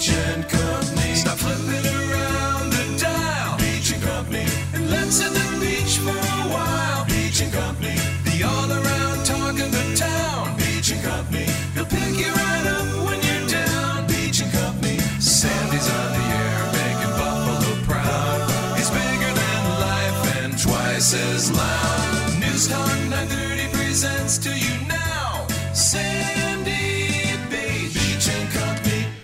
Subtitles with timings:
[0.00, 1.14] Beach and Company.
[1.14, 3.58] Stop flipping around the dial.
[3.58, 4.46] Beach and Company.
[4.72, 7.04] And let's hit the beach for a while.
[7.04, 7.96] Beach and Company.
[8.24, 10.56] The all around talk of the town.
[10.56, 11.44] Beach and Company.
[11.74, 14.06] He'll pick you right up when you're down.
[14.06, 14.96] Beach and Company.
[15.20, 18.40] Sandy's on the air making Buffalo proud.
[18.78, 22.40] He's bigger than life and twice as loud.
[22.40, 25.46] News Talk 930 presents to you now.
[25.74, 26.79] Sandy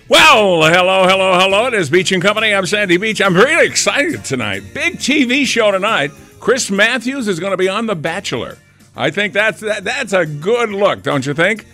[0.09, 1.67] Well, hello, hello, hello.
[1.67, 2.55] It is Beach and Company.
[2.55, 3.21] I'm Sandy Beach.
[3.21, 4.62] I'm really excited tonight.
[4.73, 6.12] Big TV show tonight.
[6.39, 8.57] Chris Matthews is going to be on The Bachelor.
[8.95, 11.67] I think that's that, that's a good look, don't you think?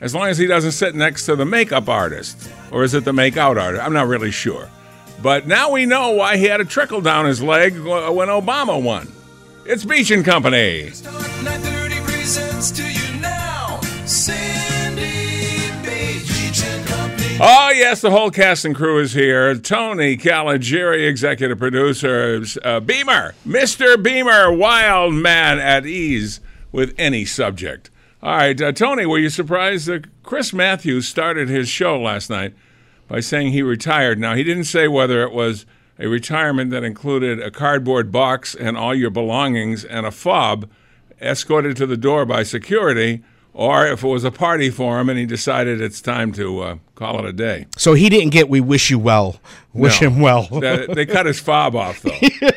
[0.00, 3.12] As long as he doesn't sit next to the makeup artist, or is it the
[3.12, 3.80] make-out artist?
[3.80, 4.68] I'm not really sure.
[5.22, 8.82] But now we know why he had a trickle down his leg uh, when Obama
[8.82, 9.12] won.
[9.64, 10.90] It's Beach and Company.
[17.38, 19.54] Oh, yes, the whole cast and crew is here.
[19.56, 22.42] Tony Caligiuri, executive producer.
[22.64, 24.02] Uh, Beamer, Mr.
[24.02, 26.40] Beamer, wild man at ease
[26.72, 27.90] with any subject.
[28.22, 32.54] All right, uh, Tony, were you surprised that Chris Matthews started his show last night
[33.06, 34.18] by saying he retired?
[34.18, 35.66] Now, he didn't say whether it was
[35.98, 40.70] a retirement that included a cardboard box and all your belongings and a fob
[41.20, 43.22] escorted to the door by security,
[43.52, 46.76] or if it was a party for him and he decided it's time to uh,
[46.96, 47.66] call it a day.
[47.76, 49.40] So he didn't get "We wish you well."
[49.72, 50.08] Wish No.
[50.08, 50.48] him well.
[50.60, 52.18] They- they cut his fob off, though.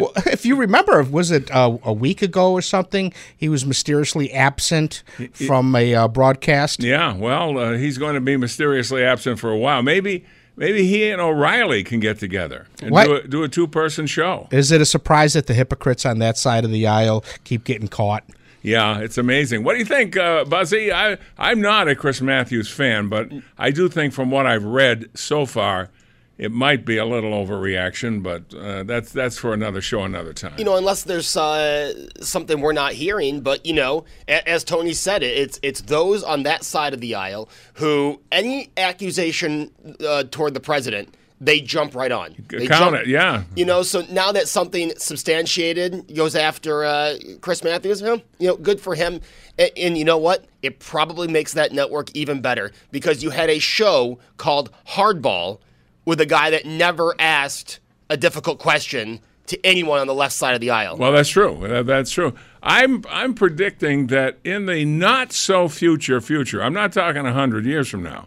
[0.00, 3.12] Well, if you remember, was it uh, a week ago or something?
[3.36, 6.82] He was mysteriously absent from a uh, broadcast.
[6.82, 9.82] Yeah, well, uh, he's going to be mysteriously absent for a while.
[9.82, 10.24] Maybe,
[10.56, 13.04] maybe he and O'Reilly can get together and What?
[13.06, 14.48] do a, do a two-person show.
[14.50, 17.86] Is it a surprise that the hypocrites on that side of the aisle keep getting
[17.88, 18.24] caught?
[18.66, 19.62] Yeah, it's amazing.
[19.62, 20.92] What do you think, uh, Buzzy?
[20.92, 25.06] I I'm not a Chris Matthews fan, but I do think from what I've read
[25.14, 25.88] so far,
[26.36, 28.24] it might be a little overreaction.
[28.24, 30.54] But uh, that's that's for another show, another time.
[30.58, 33.40] you know, unless there's uh, something we're not hearing.
[33.40, 37.00] But you know, a- as Tony said, it, it's it's those on that side of
[37.00, 39.70] the aisle who any accusation
[40.04, 42.34] uh, toward the president, they jump right on.
[42.48, 43.44] They Count jump- it, yeah.
[43.54, 48.80] You know, so now that something substantiated goes after uh, Chris Matthews, you know, good
[48.80, 49.20] for him.
[49.58, 50.46] And, and you know what?
[50.62, 55.60] It probably makes that network even better because you had a show called Hardball
[56.04, 60.54] with a guy that never asked a difficult question to anyone on the left side
[60.54, 60.96] of the aisle.
[60.96, 61.82] Well, that's true.
[61.84, 62.34] That's true.
[62.62, 67.88] I'm I'm predicting that in the not so future future, I'm not talking hundred years
[67.88, 68.26] from now.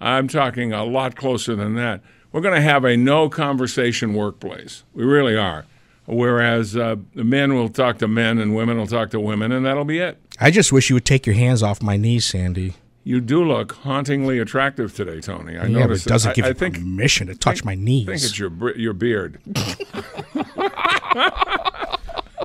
[0.00, 2.00] I'm talking a lot closer than that.
[2.32, 4.84] We're going to have a no conversation workplace.
[4.94, 5.66] We really are.
[6.06, 9.64] Whereas uh, the men will talk to men and women will talk to women, and
[9.64, 10.18] that'll be it.
[10.40, 12.74] I just wish you would take your hands off my knees, Sandy.
[13.04, 15.56] You do look hauntingly attractive today, Tony.
[15.56, 17.74] I yeah, but noticed it doesn't I, give I you think permission to touch my
[17.74, 18.08] knees.
[18.08, 19.40] I think it's your your beard.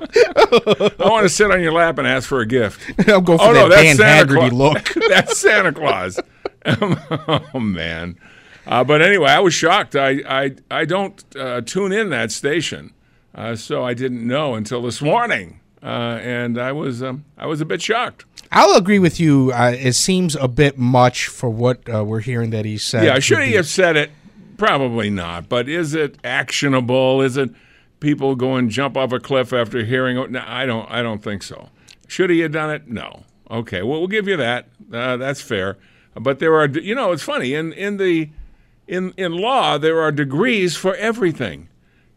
[0.52, 2.80] I want to sit on your lap and ask for a gift.
[3.08, 4.52] I'll go for oh, no, that that's Dan Santa Haggerty Claus.
[4.52, 4.94] look.
[5.08, 6.20] that's Santa Claus.
[7.54, 8.18] oh man.
[8.66, 9.94] Uh, but anyway, I was shocked.
[9.94, 12.92] I I, I don't uh, tune in that station,
[13.34, 17.60] uh, so I didn't know until this morning, uh, and I was um, I was
[17.60, 18.24] a bit shocked.
[18.52, 19.52] I'll agree with you.
[19.52, 23.04] Uh, it seems a bit much for what uh, we're hearing that he said.
[23.04, 24.10] Yeah, should he have said it?
[24.56, 25.48] Probably not.
[25.48, 27.20] But is it actionable?
[27.22, 27.50] Is it
[28.00, 30.16] people go and jump off a cliff after hearing?
[30.16, 30.30] it?
[30.30, 30.90] No, I don't.
[30.90, 31.68] I don't think so.
[32.08, 32.88] Should he have done it?
[32.88, 33.24] No.
[33.50, 33.82] Okay.
[33.82, 34.68] Well, we'll give you that.
[34.92, 35.76] Uh, that's fair.
[36.14, 38.30] But there are, you know, it's funny in in the
[38.86, 41.68] in in law there are degrees for everything.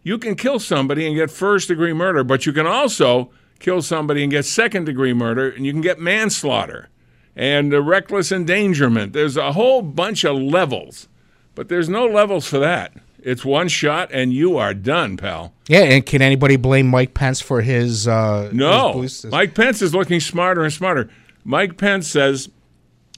[0.03, 4.23] You can kill somebody and get first degree murder, but you can also kill somebody
[4.23, 6.89] and get second degree murder, and you can get manslaughter
[7.35, 9.13] and uh, reckless endangerment.
[9.13, 11.07] There's a whole bunch of levels
[11.55, 12.93] But there's no levels for that.
[13.21, 15.53] It's one shot and you are done, pal.
[15.67, 18.07] Yeah, and can anybody blame Mike Pence for his?
[18.07, 19.25] Uh, No, his?
[19.25, 21.09] Mike Pence is looking smarter and smarter.
[21.43, 22.49] Mike Pence says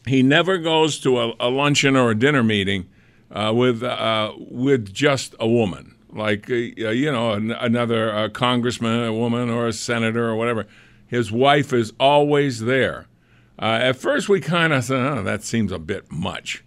[0.07, 2.87] he never goes to a, a luncheon or a dinner meeting
[3.31, 9.03] uh, with uh, with just a woman, like uh, you know an, another uh, congressman,
[9.03, 10.67] a woman, or a senator or whatever.
[11.07, 13.07] His wife is always there.
[13.59, 16.63] Uh, at first, we kind of said, "Oh, that seems a bit much,"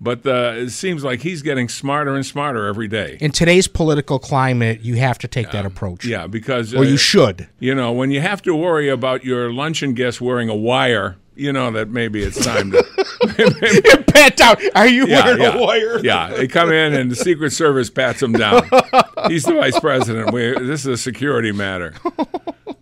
[0.00, 3.18] but uh, it seems like he's getting smarter and smarter every day.
[3.20, 6.04] In today's political climate, you have to take that approach.
[6.04, 7.48] Yeah, because Or you should.
[7.58, 11.52] You know, when you have to worry about your luncheon guest wearing a wire, you
[11.52, 12.82] know that maybe it's time to
[14.12, 14.56] pat down.
[14.74, 15.56] Are you yeah, wearing yeah.
[15.56, 15.98] a wire?
[16.00, 18.68] Yeah, they come in and the Secret Service pats him down.
[19.28, 20.32] He's the vice president.
[20.32, 21.94] We, this is a security matter.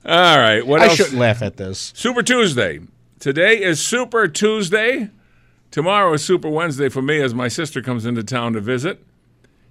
[0.07, 0.97] All right, what I else?
[0.97, 1.93] shouldn't laugh at this.
[1.95, 2.81] Super Tuesday.
[3.19, 5.11] Today is Super Tuesday.
[5.71, 9.05] Tomorrow is Super Wednesday for me as my sister comes into town to visit.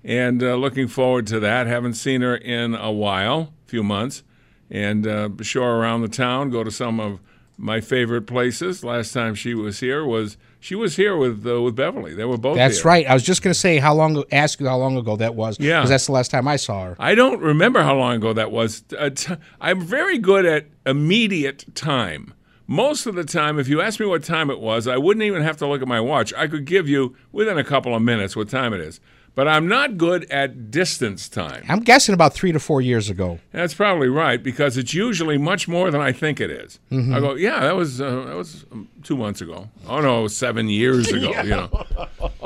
[0.03, 1.65] And uh, looking forward to that.
[1.65, 4.21] Haven't seen her in a while, a few months.
[4.69, 7.19] And uh, show her around the town, go to some of
[7.57, 8.83] my favorite places.
[8.83, 12.13] Last time she was here was she was here with uh, with Beverly.
[12.13, 12.85] They were both That's here.
[12.85, 13.07] right.
[13.07, 14.23] I was just going to say how long.
[14.31, 15.59] Ask you how long ago that was.
[15.59, 15.79] Yeah.
[15.79, 16.95] because that's the last time I saw her.
[16.99, 18.83] I don't remember how long ago that was.
[18.97, 22.33] Uh, t- I'm very good at immediate time.
[22.67, 25.43] Most of the time, if you ask me what time it was, I wouldn't even
[25.43, 26.33] have to look at my watch.
[26.33, 28.99] I could give you within a couple of minutes what time it is.
[29.35, 31.65] But I'm not good at distance time.
[31.67, 33.39] I'm guessing about three to four years ago.
[33.51, 36.79] That's probably right because it's usually much more than I think it is.
[36.89, 37.13] Mhm.
[37.13, 39.69] I go, yeah, that was uh, that was um, two months ago.
[39.89, 41.33] Oh no, seven years ago.
[41.45, 41.85] You know,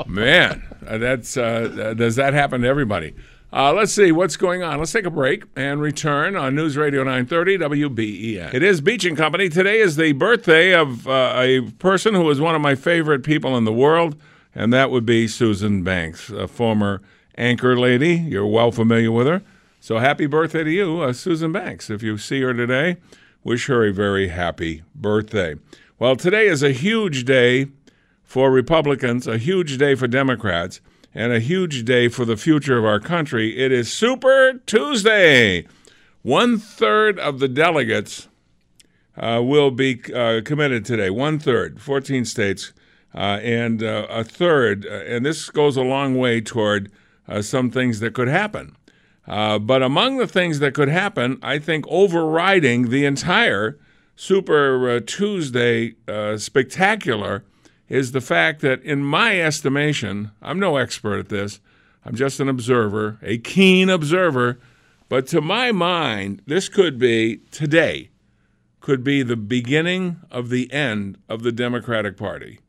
[0.06, 1.42] man, uh, that's uh,
[1.90, 3.14] uh, does that happen to everybody?
[3.52, 4.78] Uh, let's see what's going on.
[4.78, 8.54] Let's take a break and return on News Radio 930 WBEN.
[8.54, 9.48] It is Beach and Company.
[9.48, 13.56] Today is the birthday of uh, a person who is one of my favorite people
[13.56, 14.14] in the world,
[14.54, 17.00] and that would be Susan Banks, a former
[17.36, 18.14] anchor lady.
[18.16, 19.42] You're well familiar with her.
[19.80, 21.88] So happy birthday to you, uh, Susan Banks.
[21.88, 22.98] If you see her today,
[23.42, 25.54] wish her a very happy birthday.
[25.98, 27.68] Well, today is a huge day
[28.22, 30.80] for Republicans, a huge day for Democrats,
[31.14, 33.58] and a huge day for the future of our country.
[33.58, 35.66] It is Super Tuesday.
[36.22, 38.28] One third of the delegates
[39.16, 41.10] uh, will be uh, committed today.
[41.10, 42.72] One third, 14 states,
[43.14, 46.90] and uh, a third, uh, and this goes a long way toward
[47.28, 48.76] uh, some things that could happen.
[49.26, 53.78] Uh, but among the things that could happen, I think overriding the entire
[54.16, 57.42] Super uh, Tuesday uh, spectacular
[57.88, 61.60] is the fact that, in my estimation, I'm no expert at this,
[62.04, 64.58] I'm just an observer, a keen observer,
[65.08, 68.10] but to my mind, this could be today,
[68.80, 72.60] could be the beginning of the end of the Democratic Party.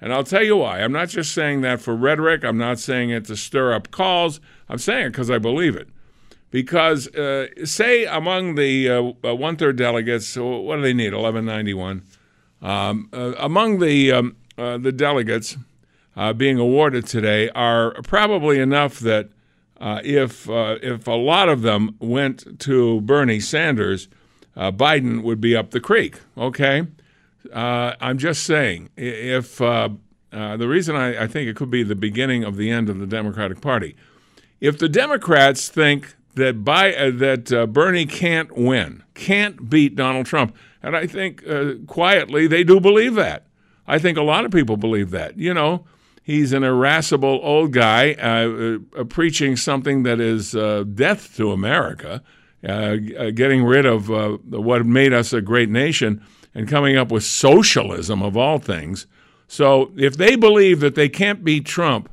[0.00, 0.80] And I'll tell you why.
[0.80, 2.44] I'm not just saying that for rhetoric.
[2.44, 4.40] I'm not saying it to stir up calls.
[4.68, 5.88] I'm saying it because I believe it.
[6.50, 11.12] Because, uh, say, among the uh, one third delegates, what do they need?
[11.12, 12.02] 1191.
[12.62, 15.56] Um, uh, among the um, uh, the delegates
[16.16, 19.28] uh, being awarded today are probably enough that
[19.78, 24.08] uh, if uh, if a lot of them went to Bernie Sanders,
[24.56, 26.18] uh, Biden would be up the creek.
[26.38, 26.86] Okay,
[27.52, 29.90] uh, I'm just saying if uh,
[30.32, 32.98] uh, the reason I, I think it could be the beginning of the end of
[32.98, 33.96] the Democratic Party,
[34.60, 40.26] if the Democrats think that by uh, that uh, Bernie can't win, can't beat Donald
[40.26, 43.46] Trump, and I think uh, quietly they do believe that.
[43.86, 45.38] I think a lot of people believe that.
[45.38, 45.86] You know,
[46.22, 48.14] he's an irascible old guy
[49.08, 50.52] preaching something that is
[50.94, 52.20] death to America,
[52.62, 56.20] getting rid of what made us a great nation
[56.56, 59.06] and coming up with socialism of all things.
[59.46, 62.10] So if they believe that they can't beat Trump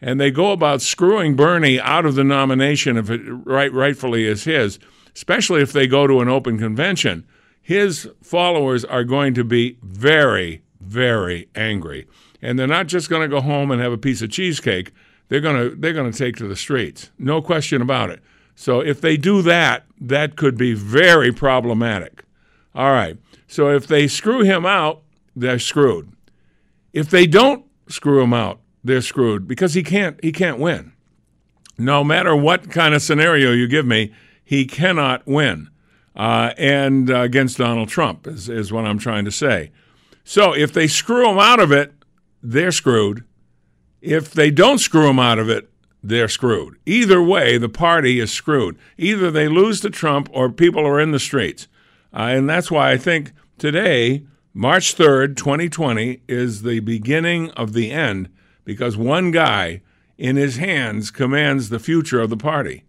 [0.00, 4.44] and they go about screwing Bernie out of the nomination if it right, rightfully is
[4.44, 4.80] his,
[5.14, 7.24] especially if they go to an open convention,
[7.62, 12.08] his followers are going to be very, very angry.
[12.42, 14.92] And they're not just going to go home and have a piece of cheesecake.
[15.28, 17.10] They're going to they're going to take to the streets.
[17.16, 18.20] No question about it.
[18.56, 22.24] So if they do that, that could be very problematic.
[22.74, 23.16] All right.
[23.46, 25.02] So if they screw him out,
[25.36, 26.12] they're screwed.
[26.92, 30.92] If they don't screw him out, they're screwed because he can't he can't win.
[31.76, 34.12] No matter what kind of scenario you give me,
[34.44, 35.70] he cannot win.
[36.14, 39.72] Uh, and uh, against Donald Trump is, is what I'm trying to say.
[40.22, 41.92] So if they screw him out of it,
[42.42, 43.24] they're screwed.
[44.00, 45.68] If they don't screw him out of it,
[46.02, 46.76] they're screwed.
[46.86, 48.78] Either way, the party is screwed.
[48.98, 51.66] Either they lose to Trump or people are in the streets.
[52.14, 57.90] Uh, and that's why I think today, March 3rd, 2020, is the beginning of the
[57.90, 58.28] end
[58.64, 59.82] because one guy
[60.16, 62.84] in his hands commands the future of the party.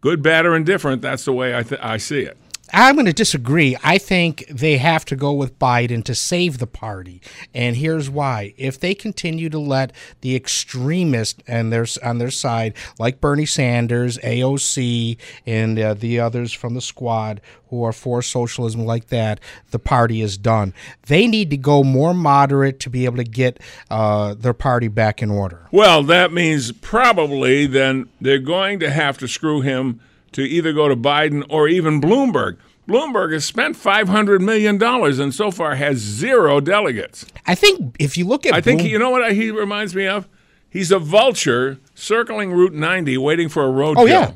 [0.00, 2.38] Good, bad, or indifferent, that's the way I, th- I see it.
[2.72, 3.76] I'm going to disagree.
[3.82, 7.20] I think they have to go with Biden to save the party,
[7.54, 12.74] and here's why: if they continue to let the extremists and their on their side,
[12.98, 18.84] like Bernie Sanders, AOC, and uh, the others from the squad who are for socialism
[18.84, 20.74] like that, the party is done.
[21.06, 23.60] They need to go more moderate to be able to get
[23.90, 25.68] uh, their party back in order.
[25.70, 30.00] Well, that means probably then they're going to have to screw him
[30.32, 32.56] to either go to Biden or even Bloomberg.
[32.88, 37.24] Bloomberg has spent $500 million and so far has zero delegates.
[37.46, 40.06] I think if you look at, I think, Bloom- you know what he reminds me
[40.06, 40.28] of?
[40.68, 43.94] He's a vulture circling Route 90 waiting for a roadkill.
[43.98, 44.32] Oh, yeah.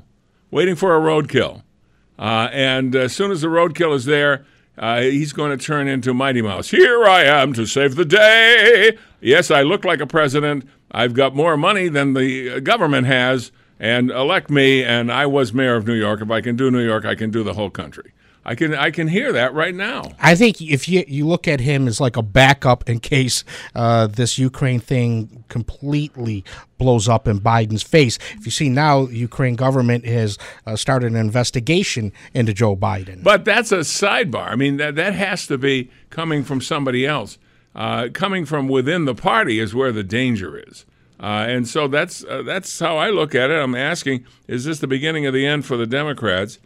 [0.51, 1.63] Waiting for a roadkill.
[2.19, 4.45] Uh, and as soon as the roadkill is there,
[4.79, 6.71] uh, he's going to turn into Mighty Mouse.
[6.71, 8.97] Here I am to save the day.
[9.21, 10.69] Yes, I look like a president.
[10.91, 14.85] I've got more money than the government has, and elect me.
[14.85, 16.21] And I was mayor of New York.
[16.21, 18.13] If I can do New York, I can do the whole country.
[18.47, 20.13] I can I can hear that right now.
[20.21, 23.43] I think if you you look at him as like a backup in case
[23.75, 26.45] uh, this Ukraine thing completely
[26.77, 28.19] blows up in Biden's face.
[28.37, 33.23] If you see now, Ukraine government has uh, started an investigation into Joe Biden.
[33.23, 34.49] But that's a sidebar.
[34.49, 37.39] I mean, that, that has to be coming from somebody else.
[37.75, 40.85] Uh, coming from within the party is where the danger is.
[41.21, 43.55] Uh, and so that's uh, that's how I look at it.
[43.55, 46.59] I'm asking, is this the beginning of the end for the Democrats?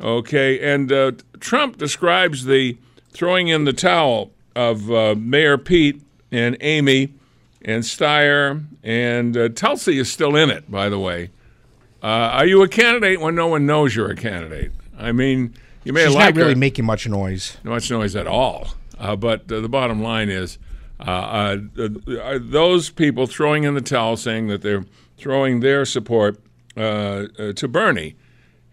[0.00, 2.76] Okay, and uh, Trump describes the
[3.10, 7.14] throwing in the towel of uh, Mayor Pete and Amy
[7.62, 11.30] and Steyer and uh, Tulsi is still in it, by the way.
[12.02, 14.72] Uh, are you a candidate when no one knows you're a candidate?
[14.98, 17.56] I mean, you may She's like not really her, making much noise.
[17.64, 18.68] not much noise at all.
[18.98, 20.58] Uh, but uh, the bottom line is,
[21.00, 24.84] uh, uh, uh, are those people throwing in the towel, saying that they're
[25.16, 26.38] throwing their support
[26.76, 28.16] uh, uh, to Bernie.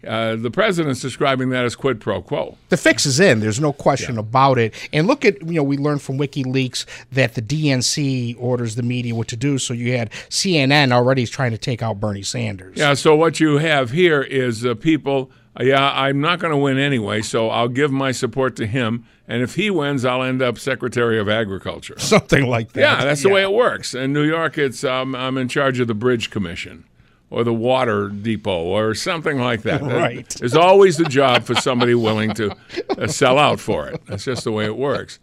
[0.06, 2.56] Uh, the president's describing that as quid pro quo.
[2.70, 3.38] The fix is in.
[3.38, 4.74] There's no question about it.
[4.92, 9.14] And look at you know we learned from WikiLeaks that the DNC orders the media
[9.14, 9.58] what to do.
[9.58, 12.76] So you had CNN already trying to take out Bernie Sanders.
[12.76, 16.58] Yeah, so what you have here is uh, people, uh, yeah, I'm not going to
[16.58, 19.06] win anyway, so I'll give my support to him.
[19.32, 21.94] And if he wins, I'll end up Secretary of Agriculture.
[21.98, 22.80] Something like that.
[22.80, 23.94] Yeah, that's the way it works.
[23.94, 26.84] In New York, it's um, I'm in charge of the Bridge Commission
[27.30, 29.80] or the Water Depot or something like that.
[30.02, 30.28] Right.
[30.28, 32.54] There's always a job for somebody willing to
[32.98, 34.04] uh, sell out for it.
[34.04, 35.18] That's just the way it works.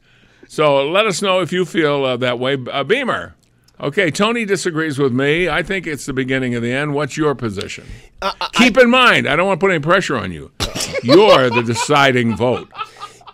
[0.47, 2.57] So let us know if you feel uh, that way.
[2.71, 3.35] Uh, Beamer.
[3.79, 5.49] Okay, Tony disagrees with me.
[5.49, 6.95] I think it's the beginning of the end.
[6.95, 7.85] What's your position?
[8.53, 10.51] Keep in mind, I don't want to put any pressure on you.
[11.03, 12.69] You're the deciding vote.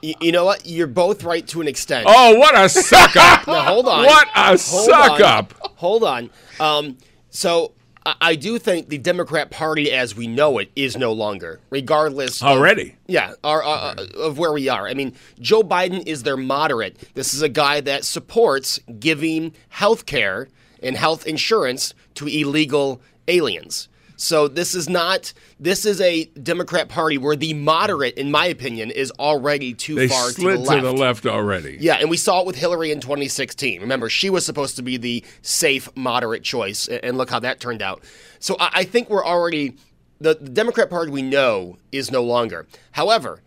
[0.05, 0.65] You, you know what?
[0.65, 2.05] You're both right to an extent.
[2.07, 3.47] Oh, what a suck up!
[3.47, 4.05] Now, hold on.
[4.05, 5.21] What a Hold suck on.
[5.21, 5.53] up!
[5.77, 6.29] Hold on.
[6.59, 6.97] Um,
[7.29, 7.73] so
[8.05, 12.41] I, I do think the Democrat Party, as we know it, is no longer, regardless.
[12.41, 12.95] of- Already.
[13.07, 14.87] yeah, our, uh, of where we are.
[14.87, 16.97] I mean, Joe Biden is their moderate.
[17.15, 20.47] This is a guy that supports giving health care
[20.83, 23.89] and health insurance to illegal aliens.
[24.17, 25.33] So this is not.
[25.59, 30.07] This is a Democrat Party where the moderate, in my opinion, is already too They
[30.07, 30.81] far slid to the left.
[30.81, 31.77] to the left already.
[31.79, 33.81] Yeah, and we saw it with Hillary in 2016.
[33.81, 37.81] Remember, she was supposed to be the safe, moderate choice, and look how that turned
[37.81, 38.03] out.
[38.39, 39.75] So I I think we're already
[40.19, 42.67] the, the Democrat Party we know is no longer.
[42.91, 43.41] However,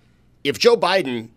[0.45, 1.31] if Joe Biden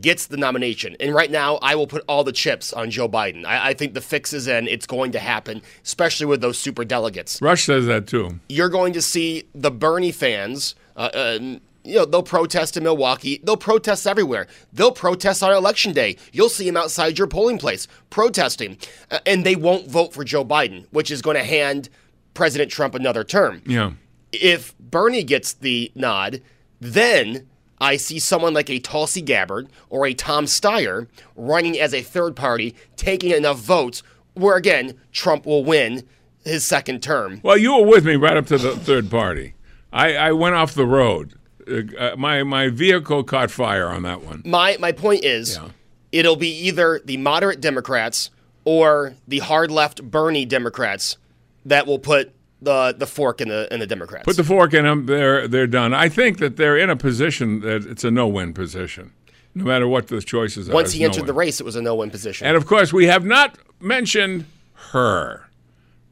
[0.00, 3.44] gets the nomination, and right now I will put all the chips on Joe Biden.
[3.44, 4.68] I, I think the fix is in.
[4.68, 8.40] It's going to happen, especially with those super delegates Rush says that too.
[8.48, 10.74] you're going to see the Bernie fans.
[10.96, 11.38] Uh, uh,
[11.84, 13.40] you know, they'll protest in Milwaukee.
[13.44, 14.48] They'll protest everywhere.
[14.72, 16.16] They'll protest on election day.
[16.32, 18.78] You'll see them outside your polling place protesting,
[19.10, 21.88] uh, and they won't vote for Joe Biden, which is going to hand
[22.34, 23.62] President Trump another term.
[23.66, 23.92] Yeah.
[24.32, 26.42] If Bernie gets the nod,
[26.80, 27.46] then
[27.80, 32.34] I see someone like a Tulsi Gabbard or a Tom Steyer running as a third
[32.36, 34.02] party, taking enough votes
[34.34, 36.06] where again Trump will win
[36.44, 37.40] his second term.
[37.42, 39.54] Well, you were with me right up to the third party.
[39.92, 41.34] I, I went off the road.
[41.68, 44.42] Uh, uh, my my vehicle caught fire on that one.
[44.44, 45.68] My my point is, Yeah.
[46.12, 48.30] it'll be either the moderate Democrats
[48.64, 51.16] or the hard left Bernie Democrats
[51.64, 52.32] that will put
[52.66, 54.24] the the fork in the in the Democrats.
[54.24, 55.06] Put the fork in them.
[55.06, 55.94] They're they're done.
[55.94, 59.12] I think that they're in a position that it's a no-win position,
[59.54, 60.74] no matter what the choices are.
[60.74, 61.26] Once he entered no-win.
[61.28, 62.46] the race, it was a no-win position.
[62.46, 64.44] And of course, we have not mentioned
[64.92, 65.48] her,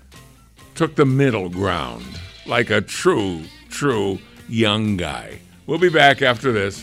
[0.74, 5.40] took the middle ground like a true, true young guy.
[5.66, 6.82] We'll be back after this.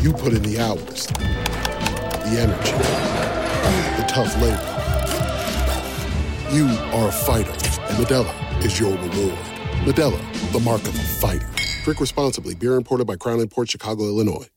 [0.00, 2.72] You put in the hours, the energy,
[3.96, 4.72] the tough labor.
[6.54, 9.38] You are a fighter, and Modelo is your reward.
[9.84, 11.48] Modelo, the mark of a fighter.
[11.84, 12.54] Drink responsibly.
[12.54, 14.48] Beer imported by Crown Port Chicago, Illinois.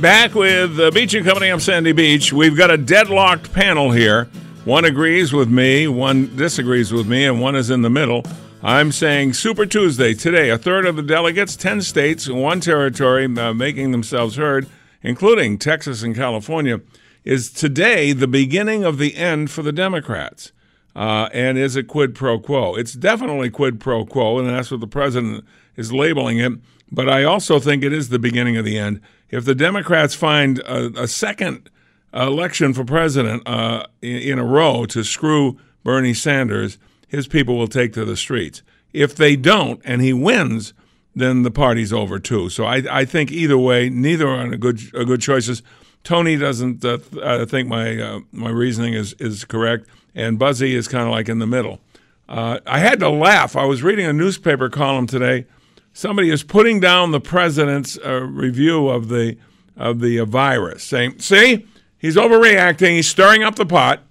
[0.00, 1.48] Back with uh, the Beach and Company.
[1.48, 2.32] I'm Sandy Beach.
[2.32, 4.28] We've got a deadlocked panel here.
[4.68, 8.22] One agrees with me, one disagrees with me, and one is in the middle.
[8.62, 10.50] I'm saying Super Tuesday today.
[10.50, 14.68] A third of the delegates, 10 states, one territory uh, making themselves heard,
[15.02, 16.82] including Texas and California,
[17.24, 20.52] is today the beginning of the end for the Democrats.
[20.94, 22.74] Uh, and is a quid pro quo.
[22.74, 26.52] It's definitely quid pro quo, and that's what the president is labeling it.
[26.92, 29.00] But I also think it is the beginning of the end.
[29.30, 31.70] If the Democrats find a, a second
[32.12, 37.68] election for president uh, in, in a row to screw Bernie Sanders, his people will
[37.68, 38.62] take to the streets.
[38.92, 40.74] If they don't and he wins,
[41.14, 42.48] then the party's over too.
[42.48, 45.62] So I, I think either way, neither are good good choices.
[46.04, 50.74] Tony doesn't uh, th- uh, think my uh, my reasoning is is correct, and Buzzy
[50.74, 51.80] is kind of like in the middle.
[52.28, 53.56] Uh, I had to laugh.
[53.56, 55.46] I was reading a newspaper column today.
[55.92, 59.36] Somebody is putting down the president's uh, review of the
[59.76, 61.66] of the uh, virus, saying, "See,
[61.98, 62.96] he's overreacting.
[62.96, 64.02] He's stirring up the pot."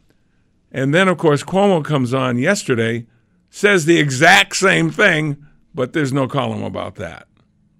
[0.71, 3.07] And then, of course, Cuomo comes on yesterday,
[3.49, 5.37] says the exact same thing,
[5.73, 7.27] but there's no column about that.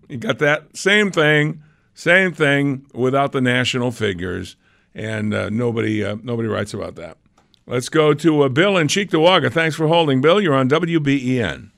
[0.08, 1.62] You got that same thing,
[1.94, 4.56] same thing without the national figures,
[4.96, 7.18] and uh, nobody uh, nobody writes about that.
[7.66, 9.52] Let's go to uh, Bill in Cheektowaga.
[9.52, 10.40] Thanks for holding, Bill.
[10.40, 11.72] You're on WBEN.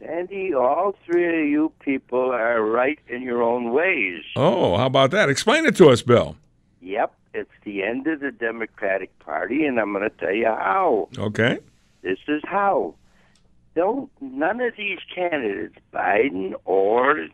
[0.00, 4.22] Sandy, all three of you people are right in your own ways.
[4.36, 5.28] Oh, how about that?
[5.28, 6.36] Explain it to us, Bill.
[6.80, 11.08] Yep, it's the end of the Democratic Party, and I'm going to tell you how.
[11.16, 11.58] Okay.
[12.02, 12.94] This is how.
[13.74, 17.26] Don't none of these candidates, Biden or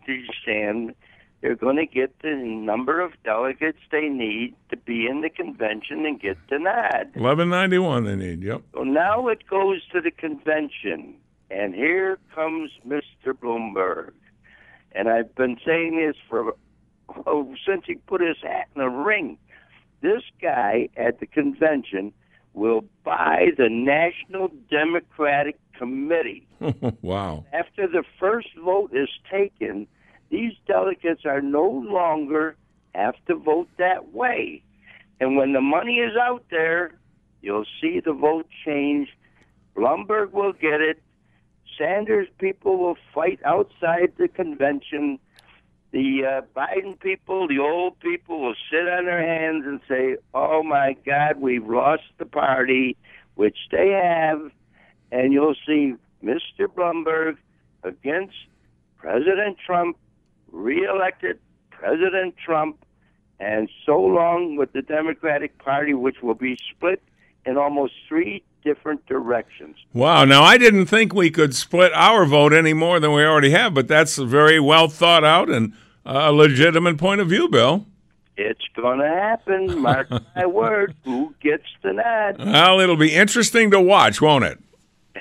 [0.45, 0.95] Sanders,
[1.40, 6.07] they're going to get the number of delegates they need to be in the convention
[6.07, 7.11] and get the nod.
[7.14, 8.62] 1191 they need, yep.
[8.73, 11.14] So now it goes to the convention,
[11.51, 13.35] and here comes Mr.
[13.35, 14.12] Bloomberg.
[14.93, 16.55] And I've been saying this for
[17.27, 19.37] oh, since he put his hat in the ring.
[20.05, 22.12] This guy at the convention
[22.53, 26.47] will buy the National Democratic Committee.
[27.01, 27.47] wow.
[27.55, 29.87] After the first vote is taken,
[30.29, 32.55] these delegates are no longer
[32.95, 34.62] have to vote that way.
[35.21, 36.93] And when the money is out there,
[37.40, 39.09] you'll see the vote change.
[39.75, 41.03] Bloomberg will get it.
[41.79, 45.19] Sanders people will fight outside the convention.
[45.94, 50.64] The uh, Biden people, the old people, will sit on their hands and say, "Oh
[50.64, 52.96] my God, we've lost the party,"
[53.37, 54.50] which they have,
[55.12, 56.66] and you'll see Mr.
[56.66, 57.37] Bloomberg
[57.85, 58.35] against
[58.96, 59.96] President Trump,
[60.50, 61.38] reelected
[61.70, 62.85] President Trump,
[63.38, 67.00] and so long with the Democratic Party, which will be split
[67.46, 69.76] in almost three different directions.
[69.92, 70.24] Wow.
[70.24, 73.74] Now, I didn't think we could split our vote any more than we already have,
[73.74, 75.72] but that's very well thought out and
[76.05, 77.87] a legitimate point of view, Bill.
[78.37, 79.79] It's going to happen.
[79.81, 80.95] Mark my word.
[81.05, 82.38] Who gets the nod?
[82.38, 84.59] Well, it'll be interesting to watch, won't it?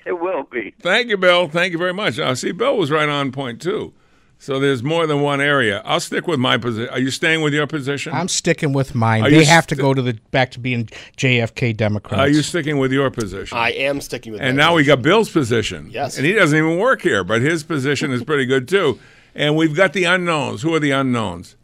[0.06, 0.74] It will be.
[0.82, 1.48] Thank you, Bill.
[1.48, 2.20] Thank you very much.
[2.20, 3.94] I see Bill was right on point, too.
[4.40, 5.82] So there's more than one area.
[5.86, 6.90] I'll stick with my position.
[6.94, 8.14] Are you staying with your position?
[8.14, 9.24] I'm sticking with mine.
[9.24, 12.20] Are they you have to go to the back to being JFK Democrats.
[12.20, 13.58] Are you sticking with your position?
[13.58, 14.42] I am sticking with.
[14.42, 15.90] and my now we got Bill's position.
[15.92, 16.18] Yes.
[16.18, 19.00] And he doesn't even work here, but his position is pretty good too.
[19.36, 20.62] And we've got the unknowns.
[20.62, 21.56] Who are the unknowns?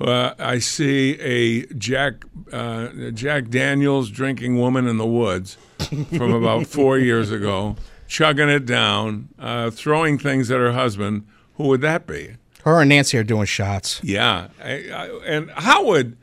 [0.00, 5.56] Uh, I see a Jack uh, Jack Daniels drinking woman in the woods
[6.16, 7.76] from about four years ago,
[8.06, 11.26] chugging it down, uh, throwing things at her husband.
[11.54, 12.36] Who would that be?
[12.64, 14.00] Her and Nancy are doing shots.
[14.02, 16.18] Yeah, I, I, and how would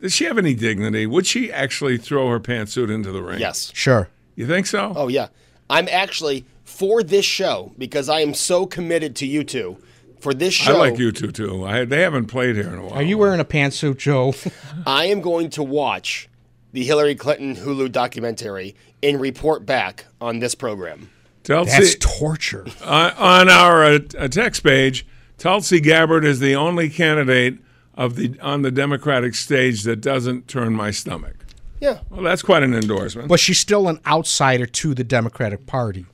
[0.00, 1.06] does she have any dignity?
[1.06, 3.40] Would she actually throw her pantsuit into the ring?
[3.40, 3.72] Yes.
[3.74, 4.08] Sure.
[4.36, 4.92] You think so?
[4.94, 5.28] Oh yeah.
[5.68, 9.78] I'm actually for this show because I am so committed to you two.
[10.20, 10.76] For this show.
[10.76, 11.64] I like you two too.
[11.64, 12.94] I, they haven't played here in a while.
[12.94, 14.34] Are you wearing a pantsuit, Joe?
[14.86, 16.28] I am going to watch
[16.72, 21.10] the Hillary Clinton Hulu documentary and report back on this program.
[21.42, 22.66] Tulsi, That's torture.
[22.84, 25.06] on, on our uh, uh, text page,
[25.38, 27.58] Tulsi Gabbard is the only candidate
[27.94, 31.36] of the on the Democratic stage that doesn't turn my stomach.
[31.80, 32.00] Yeah.
[32.10, 33.28] Well, that's quite an endorsement.
[33.28, 36.06] But she's still an outsider to the Democratic Party.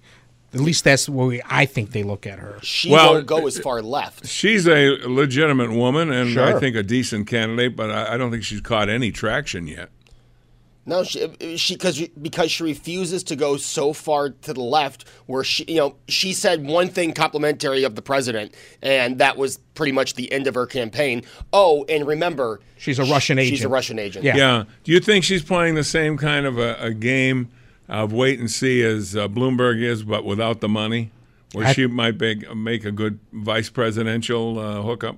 [0.54, 2.58] At least that's the way I think they look at her.
[2.62, 4.26] She Well, won't go as far left.
[4.26, 8.44] She's a legitimate woman and I think a decent candidate, but I, I don't think
[8.44, 9.88] she's caught any traction yet.
[10.84, 15.44] No, she she because because she refuses to go so far to the left where
[15.44, 19.92] she you know she said one thing complimentary of the president and that was pretty
[19.92, 21.22] much the end of her campaign.
[21.52, 23.56] Oh, and remember, She's a Russian agent.
[23.56, 23.68] She's a.
[23.68, 24.24] Russian agent.
[24.24, 24.36] Yeah.
[24.36, 24.64] Yeah.
[24.82, 27.48] Do you think she's playing the same kind of a, a game
[28.00, 31.10] of wait and see as uh, Bloomberg is, but without the money,
[31.52, 35.16] where I- she might make, make a good vice presidential uh, hookup?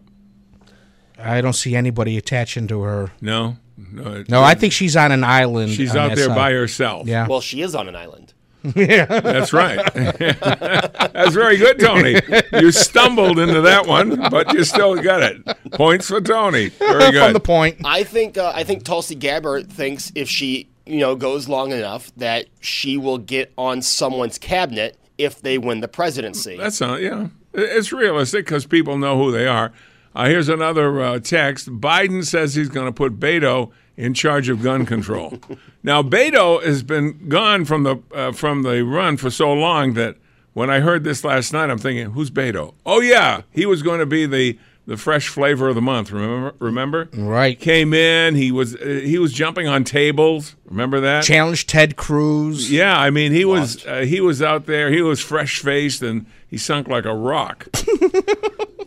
[1.19, 3.13] I don't see anybody attaching to her.
[3.21, 4.15] No, no.
[4.15, 5.73] it- No, I think she's on an island.
[5.73, 6.35] she's out there side.
[6.35, 7.07] by herself.
[7.07, 7.29] Yeah.
[7.29, 8.33] Well, she is on an island.
[8.75, 9.05] Yeah.
[9.05, 9.79] That's right.
[9.95, 12.19] That's very good, Tony.
[12.53, 15.45] You stumbled into that one, but you still got it.
[15.73, 16.69] Points for Tony.
[16.71, 17.23] Very good.
[17.25, 17.77] From the point.
[17.85, 22.13] I think uh, I think Tulsi Gabbard thinks if she you know goes long enough
[22.17, 26.57] that she will get on someone's cabinet if they win the presidency.
[26.57, 27.29] That's not, yeah.
[27.53, 29.73] It's realistic because people know who they are.
[30.15, 31.69] Uh, here's another uh, text.
[31.81, 35.39] Biden says he's going to put Beto in charge of gun control.
[35.83, 40.17] now, Beto has been gone from the uh, from the run for so long that
[40.53, 42.75] when I heard this last night, I'm thinking, who's Beto?
[42.87, 46.11] Oh yeah, he was going to be the the fresh flavor of the month.
[46.13, 46.55] Remember?
[46.59, 47.09] Remember?
[47.15, 47.59] Right.
[47.59, 48.35] Came in.
[48.35, 50.57] He was uh, he was jumping on tables.
[50.67, 51.25] Remember that?
[51.25, 52.71] Challenged Ted Cruz.
[52.71, 54.91] Yeah, I mean he was uh, he was out there.
[54.91, 57.69] He was fresh faced and he sunk like a rock.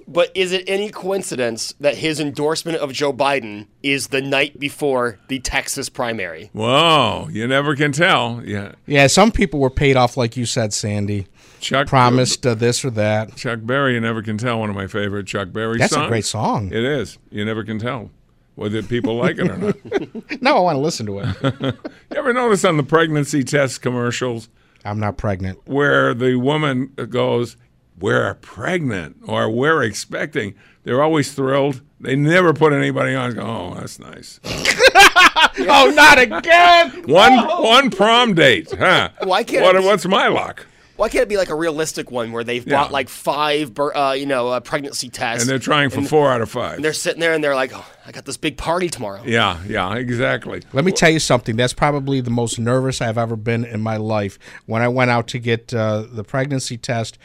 [0.10, 5.20] But is it any coincidence that his endorsement of Joe Biden is the night before
[5.28, 6.50] the Texas primary?
[6.54, 8.42] Whoa, you never can tell.
[8.44, 11.28] Yeah, Yeah, some people were paid off, like you said, Sandy.
[11.60, 13.36] Chuck Promised uh, this or that.
[13.36, 13.93] Chuck Berry.
[13.96, 14.60] You never can tell.
[14.60, 15.91] One of my favorite Chuck Berry songs.
[15.91, 16.67] That's a great song.
[16.72, 17.17] It is.
[17.32, 18.12] You never can tell
[18.56, 19.76] whether people like it or not.
[20.41, 21.36] No, I want to listen to it.
[22.12, 24.50] you ever notice on the pregnancy test commercials
[24.86, 25.60] I'm not pregnant.
[25.67, 27.58] where the woman goes,
[28.00, 30.54] "We're pregnant" or "We're expecting"?
[30.84, 31.82] They're always thrilled.
[32.00, 33.28] They never put anybody on.
[33.32, 34.39] and Go, oh, that's nice.
[34.46, 37.04] oh, not again!
[37.08, 39.10] One one prom date, huh?
[39.24, 40.65] Why can't What, what's my luck?
[40.98, 42.76] Why can't it be like a realistic one where they've Yeah.
[42.82, 46.32] bought like five, uh, you know, uh, pregnancy tests, And they're trying for and- four
[46.32, 46.76] out of five.
[46.76, 49.58] and they're sitting there and they're like, oh, "I got this big party tomorrow." Yeah,
[49.68, 50.64] yeah, exactly.
[50.74, 51.56] Let me tell you something.
[51.56, 54.38] That's probably the most nervous I've ever been in my life.
[54.66, 57.18] When I went out to get uh, the pregnancy test,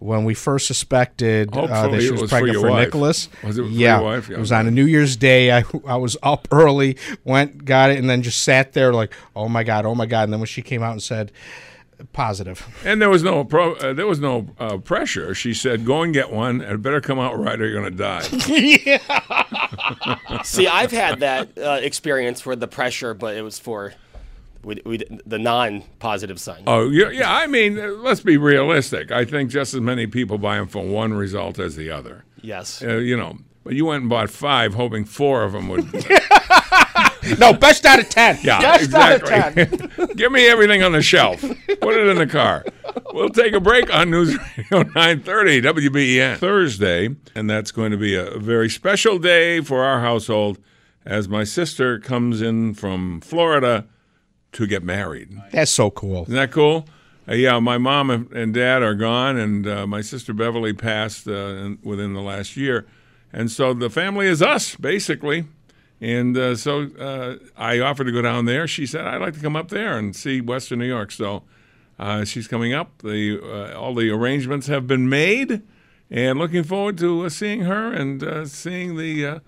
[0.00, 2.86] when we first suspected uh, that she it was, was for pregnant your for, wife.
[2.86, 4.28] Nicholas, Was it for yeah, your wife?
[4.28, 5.52] Yeah, it was on a New Year's Day.
[5.52, 9.48] I I was up early, went got it, and then just sat there like, oh
[9.48, 10.24] my god, oh my god.
[10.24, 11.30] And then when she came out and said
[12.12, 15.34] positive, And there was no pro, uh, there was no uh, pressure.
[15.34, 17.90] She said, "Go and get one, and it better come out right, or you're going
[17.90, 18.22] to die."
[20.42, 23.94] See, I've had that uh, experience for the pressure, but it was for
[24.62, 26.64] we, we, the non-positive sign.
[26.66, 27.32] oh, yeah, yeah.
[27.32, 29.10] I mean, uh, let's be realistic.
[29.10, 32.24] I think just as many people buy them for one result as the other.
[32.42, 32.82] Yes.
[32.82, 35.84] Uh, you know, but you went and bought five, hoping four of them would.
[37.38, 38.38] no, best out of ten.
[38.42, 39.32] Yeah, best exactly.
[39.34, 40.06] out of ten.
[40.16, 41.40] Give me everything on the shelf.
[41.40, 42.64] Put it in the car.
[43.12, 48.14] We'll take a break on News Radio 930 WBEN Thursday, and that's going to be
[48.14, 50.58] a very special day for our household
[51.04, 53.86] as my sister comes in from Florida
[54.52, 55.30] to get married.
[55.52, 56.22] That's so cool.
[56.22, 56.86] Isn't that cool?
[57.28, 61.28] Uh, yeah, my mom and- and dad are gone, and uh, my sister Beverly passed
[61.28, 62.86] uh, in, within the last year,
[63.32, 65.46] and so the family is us basically.
[66.00, 68.66] And uh, so uh, I offered to go down there.
[68.66, 71.12] She said I'd like to come up there and see Western New York.
[71.12, 71.42] So
[71.98, 72.98] uh, she's coming up.
[73.02, 75.62] The uh, all the arrangements have been made,
[76.10, 79.38] and looking forward to uh, seeing her and uh, seeing the uh,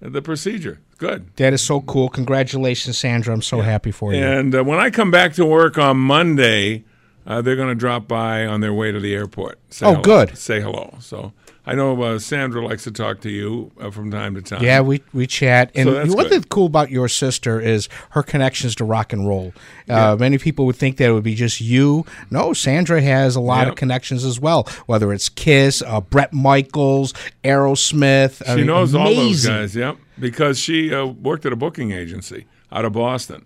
[0.00, 0.80] the procedure.
[0.98, 1.34] Good.
[1.36, 2.08] That is so cool.
[2.08, 3.32] Congratulations, Sandra.
[3.32, 4.22] I'm so happy for you.
[4.22, 6.84] And uh, when I come back to work on Monday,
[7.26, 9.58] uh, they're going to drop by on their way to the airport.
[9.80, 10.36] Oh, hello- good.
[10.36, 10.96] Say hello.
[11.00, 11.32] So
[11.70, 14.62] I know uh, Sandra likes to talk to you uh, from time to time.
[14.62, 16.48] Yeah, we we chat, and So good.
[16.48, 19.52] cool about your sister is her connections to rock and roll.
[19.88, 22.04] Uh, Many people would think that it would be just you.
[22.30, 23.68] No, Sandra has a lot Yep.
[23.68, 24.64] of connections as well.
[24.86, 28.42] Whether it's Kiss, uh, Bret Michaels, Aerosmith.
[28.46, 31.92] I She mean, knows all those guys, yep, because she uh, worked at a booking
[31.92, 33.44] agency out of Boston,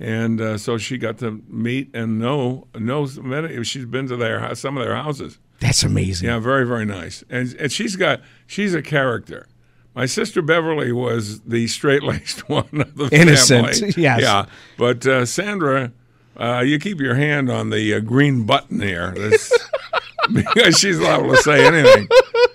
[0.00, 3.62] and uh, so she got to meet and know knows many.
[3.64, 5.38] She's been to their some of their houses.
[5.62, 6.28] That's amazing.
[6.28, 9.46] Yeah, very very nice, and and she's got she's a character.
[9.94, 13.94] My sister Beverly was the straight laced one of the Innocent, family.
[13.96, 14.20] yes.
[14.22, 14.46] Yeah,
[14.76, 15.92] but uh, Sandra,
[16.36, 19.14] uh, you keep your hand on the uh, green button here.
[20.32, 22.06] Because she's liable to say anything.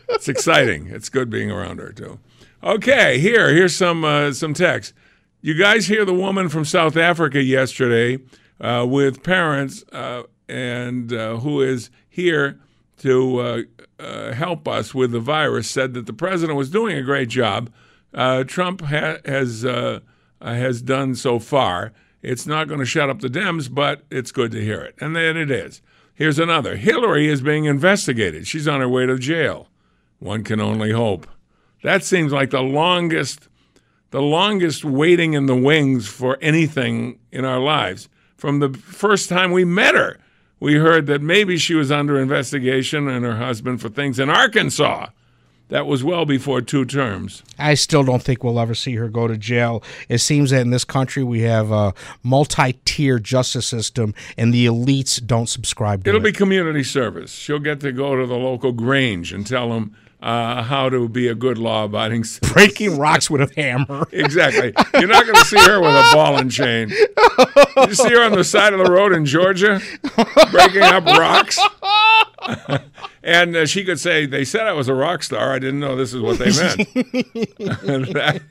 [0.09, 0.87] It's exciting.
[0.87, 2.17] It's good being around her too.
[2.63, 4.93] Okay, here here's some uh, some text.
[5.41, 8.19] You guys hear the woman from South Africa yesterday
[8.61, 12.57] uh, with parents uh, and uh, who is here
[12.97, 13.61] to uh,
[13.99, 17.71] uh, help us with the virus said that the president was doing a great job.
[18.13, 19.99] Uh, Trump ha- has uh,
[20.41, 21.93] has done so far.
[22.21, 25.15] It's not going to shut up the Dems, but it's good to hear it, and
[25.15, 25.81] then it is.
[26.13, 26.75] Here's another.
[26.75, 28.47] Hillary is being investigated.
[28.47, 29.67] She's on her way to jail.
[30.19, 31.27] One can only hope.
[31.83, 33.47] That seems like the longest
[34.11, 38.07] the longest waiting in the wings for anything in our lives.
[38.37, 40.17] From the first time we met her,
[40.59, 45.07] we heard that maybe she was under investigation and her husband for things in Arkansas.
[45.69, 47.43] That was well before two terms.
[47.59, 49.83] I still don't think we'll ever see her go to jail.
[50.07, 51.93] It seems that in this country we have a
[52.23, 56.23] multi-tier justice system, and the elites don't subscribe to It'll it.
[56.23, 57.33] be community service.
[57.33, 61.27] She'll get to go to the local Grange and tell them uh, how to be
[61.27, 62.53] a good law-abiding citizen.
[62.53, 64.07] breaking rocks with a hammer.
[64.11, 64.73] Exactly.
[64.95, 66.89] You're not going to see her with a ball and chain.
[66.89, 69.79] You see her on the side of the road in Georgia,
[70.51, 71.59] breaking up rocks.
[73.23, 75.53] and uh, she could say, "They said I was a rock star.
[75.53, 78.41] I didn't know this is what they meant."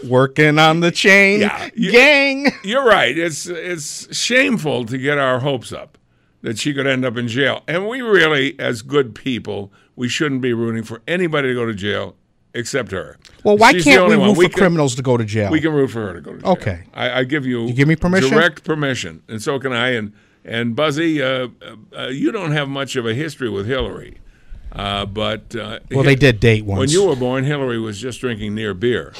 [0.04, 2.46] Working on the chain Yeah, you- gang.
[2.64, 3.16] You're right.
[3.16, 5.96] It's it's shameful to get our hopes up
[6.42, 7.62] that she could end up in jail.
[7.68, 11.74] And we really, as good people, we shouldn't be rooting for anybody to go to
[11.74, 12.16] jail
[12.54, 13.18] except her.
[13.44, 15.50] Well, why She's can't we root for can- criminals to go to jail?
[15.50, 16.50] We can root for her to go to jail.
[16.52, 16.84] Okay.
[16.94, 17.66] I, I give you.
[17.66, 18.30] You give me permission?
[18.30, 19.90] Direct permission, and so can I.
[19.90, 20.12] And
[20.44, 21.48] and Buzzy, uh,
[21.96, 24.20] uh, you don't have much of a history with Hillary,
[24.72, 26.78] uh, but uh, Well, they did date once.
[26.78, 29.12] When you were born, Hillary was just drinking near beer.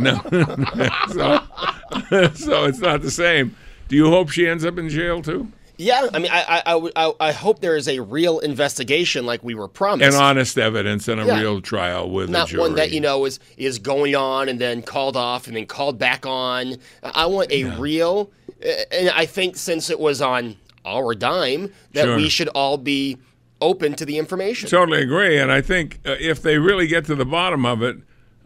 [0.00, 0.20] no,
[1.12, 1.40] so,
[2.34, 3.56] so it's not the same.
[3.86, 5.50] Do you hope she ends up in jail too?
[5.78, 9.44] Yeah, I mean, I, I, I I, I hope there is a real investigation like
[9.44, 10.12] we were promised.
[10.12, 11.40] And honest evidence and a Yeah.
[11.40, 12.60] real trial with not a jury.
[12.60, 15.96] one that you know is is going on and then called off and then called
[15.98, 16.76] back on.
[17.02, 18.30] I want a real,
[18.64, 22.16] uh, and I think since it was on our dime, that Sure.
[22.16, 23.16] we should all be
[23.60, 24.68] open to the information.
[24.68, 27.98] Totally agree, and I think uh, if they really get to the bottom of it,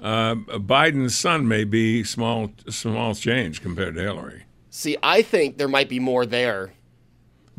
[0.02, 4.42] uh, Biden's son may be small, small change compared to Hillary.
[4.68, 6.72] See, I think there might be more there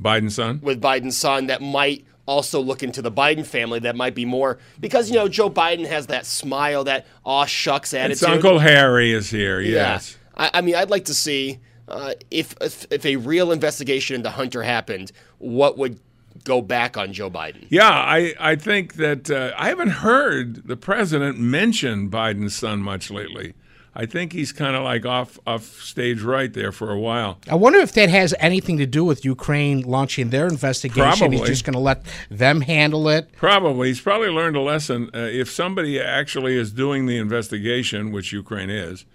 [0.02, 0.60] Biden's son.
[0.62, 4.58] with Biden's son that might also look into the Biden family that might be more
[4.80, 8.14] because you know Joe Biden has that smile, that aw shucks attitude.
[8.14, 9.60] It's Uncle Harry is here.
[9.60, 9.72] Yeah.
[9.72, 10.18] Yes.
[10.36, 14.30] I, I mean, I'd like to see uh, if, if if a real investigation into
[14.30, 16.00] Hunter happened, what would
[16.44, 17.68] go back on Joe Biden?
[17.70, 23.12] Yeah, I, I think that uh, I haven't heard the president mention Biden's son much
[23.12, 23.54] lately.
[23.96, 27.38] I think he's kind of like off off stage right there for a while.
[27.48, 31.18] I wonder if that has anything to do with Ukraine launching their investigation.
[31.18, 31.38] Probably.
[31.38, 33.32] He's just going to let them handle it.
[33.36, 33.90] Probably.
[33.90, 35.12] He's probably learned a lesson.
[35.14, 39.06] Uh, if somebody actually is doing the investigation, which Ukraine is,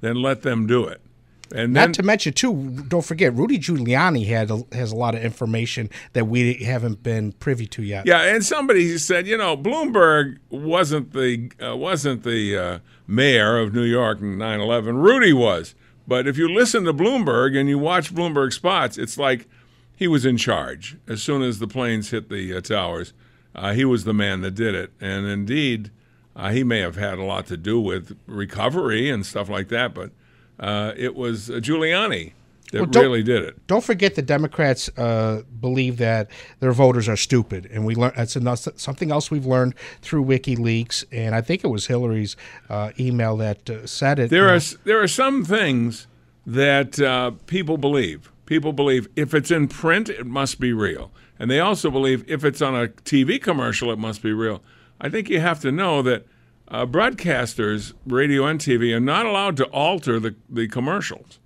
[0.00, 1.00] then let them do it.
[1.50, 5.14] And then, Not to mention, too, don't forget, Rudy Giuliani had a, has a lot
[5.14, 8.06] of information that we haven't been privy to yet.
[8.06, 13.72] yeah, and somebody said, you know, Bloomberg wasn't the uh, wasn't the uh, mayor of
[13.72, 15.02] New York in 9/11.
[15.02, 15.74] Rudy was.
[16.06, 19.46] But if you listen to Bloomberg and you watch Bloomberg spots, it's like
[19.94, 20.96] he was in charge.
[21.06, 23.12] As soon as the planes hit the uh, towers,
[23.54, 24.90] uh, he was the man that did it.
[25.00, 25.90] And indeed,
[26.34, 29.92] uh, he may have had a lot to do with recovery and stuff like that.
[29.92, 30.12] But
[30.60, 32.32] uh, it was uh, Giuliani
[32.72, 33.66] that Well, really did it.
[33.66, 38.36] Don't forget the Democrats uh, believe that their voters are stupid, and we learn that's
[38.36, 42.36] enough, something else we've learned through WikiLeaks, and I think it was Hillary's
[42.68, 44.30] uh, email that uh, said it.
[44.30, 46.06] There you are there are some things
[46.46, 48.30] that uh, people believe.
[48.46, 51.10] People believe if it's in print, it must be real.
[51.38, 54.62] And they also believe if it's on a TV commercial, it must be real.
[55.00, 56.26] I think you have to know that
[56.70, 61.38] uh, broadcasters, radio and TV, are not allowed to alter the, the commercials.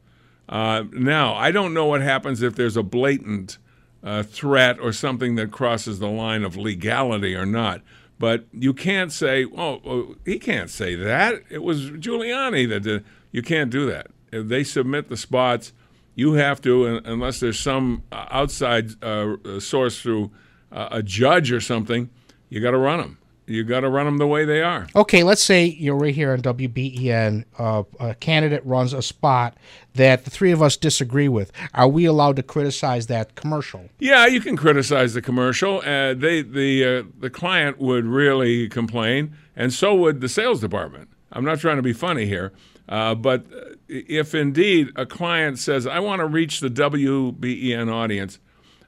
[0.48, 3.58] Uh, now, I don't know what happens if there's a blatant
[4.02, 7.82] uh, threat or something that crosses the line of legality or not.
[8.18, 11.42] But you can't say, oh, oh, he can't say that.
[11.50, 13.04] It was Giuliani that did.
[13.30, 14.08] You can't do that.
[14.30, 15.72] If they submit the spots,
[16.14, 20.30] you have to, unless there's some uh, outside uh, source through
[20.70, 22.10] uh, a judge or something,
[22.48, 23.18] you got to run them.
[23.46, 24.86] You got to run them the way they are.
[24.94, 27.44] Okay, let's say you're right here on WBEN.
[27.58, 29.56] Uh, a candidate runs a spot
[29.94, 31.50] that the three of us disagree with.
[31.74, 33.88] Are we allowed to criticize that commercial?
[33.98, 35.78] Yeah, you can criticize the commercial.
[35.80, 41.08] Uh, they, the uh, the client would really complain, and so would the sales department.
[41.32, 42.52] I'm not trying to be funny here,
[42.88, 43.44] uh, but
[43.88, 48.38] if indeed a client says, "I want to reach the WBEN audience,"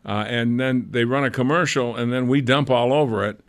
[0.07, 3.41] uh, and then they run a commercial, and then we dump all over it,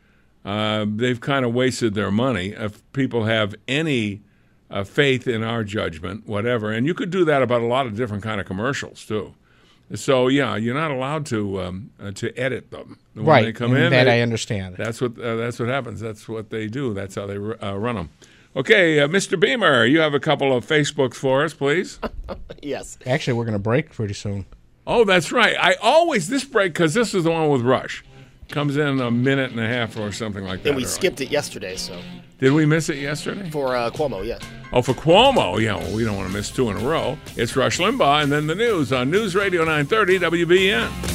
[0.45, 2.49] uh, they've kind of wasted their money.
[2.49, 4.21] If people have any
[4.69, 7.95] uh, faith in our judgment, whatever, and you could do that about a lot of
[7.95, 9.33] different kind of commercials too.
[9.93, 13.73] So yeah, you're not allowed to um, uh, to edit them when Right, they come
[13.75, 13.91] and in.
[13.91, 14.75] that they- I understand.
[14.77, 15.99] That's what uh, that's what happens.
[15.99, 16.93] That's what they do.
[16.93, 18.09] That's how they uh, run them.
[18.55, 19.37] Okay, uh, Mr.
[19.39, 21.99] Beamer, you have a couple of Facebooks for us, please.
[22.63, 22.97] yes.
[23.05, 24.45] Actually, we're going to break pretty soon.
[24.87, 25.57] Oh, that's right.
[25.59, 28.03] I always this break because this is the one with Rush.
[28.49, 30.69] Comes in a minute and a half or something like that.
[30.69, 30.91] And we early.
[30.91, 31.99] skipped it yesterday, so
[32.39, 33.49] Did we miss it yesterday?
[33.49, 34.37] for uh, Cuomo, yeah.
[34.71, 35.75] Oh, for Cuomo, yeah.
[35.75, 37.17] Well, we don't want to miss two in a row.
[37.35, 41.14] It's Rush Limbaugh, and then the news on News Radio 930 WBEN.